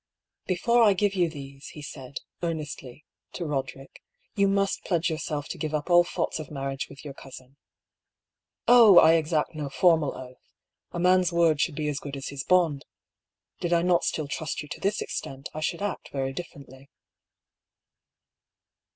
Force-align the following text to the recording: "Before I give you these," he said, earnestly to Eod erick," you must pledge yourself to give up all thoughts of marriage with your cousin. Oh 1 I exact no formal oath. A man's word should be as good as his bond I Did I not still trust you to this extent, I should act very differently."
"Before 0.47 0.81
I 0.81 0.93
give 0.93 1.13
you 1.13 1.29
these," 1.29 1.67
he 1.67 1.83
said, 1.83 2.21
earnestly 2.41 3.05
to 3.33 3.43
Eod 3.43 3.75
erick," 3.77 4.01
you 4.35 4.47
must 4.47 4.83
pledge 4.83 5.11
yourself 5.11 5.47
to 5.49 5.59
give 5.59 5.75
up 5.75 5.91
all 5.91 6.03
thoughts 6.03 6.39
of 6.39 6.49
marriage 6.49 6.89
with 6.89 7.05
your 7.05 7.13
cousin. 7.13 7.55
Oh 8.67 8.93
1 8.93 9.05
I 9.09 9.13
exact 9.13 9.53
no 9.53 9.69
formal 9.69 10.17
oath. 10.17 10.55
A 10.91 10.97
man's 10.99 11.31
word 11.31 11.61
should 11.61 11.75
be 11.75 11.87
as 11.87 11.99
good 11.99 12.17
as 12.17 12.29
his 12.29 12.43
bond 12.43 12.83
I 12.87 13.61
Did 13.61 13.73
I 13.73 13.83
not 13.83 14.03
still 14.03 14.27
trust 14.27 14.63
you 14.63 14.67
to 14.69 14.79
this 14.81 15.01
extent, 15.01 15.49
I 15.53 15.59
should 15.59 15.83
act 15.83 16.09
very 16.11 16.33
differently." 16.33 16.89